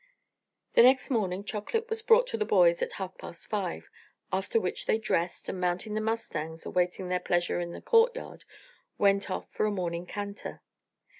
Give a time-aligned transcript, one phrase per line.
[0.73, 3.87] The next morning chocolate was brought to the boys at half past five,
[4.33, 8.43] after which they dressed, and mounting the mustangs awaiting their pleasure in the courtyard,
[8.97, 10.63] went off for a morning canter.